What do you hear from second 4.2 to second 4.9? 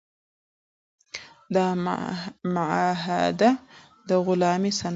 غلامۍ سند و.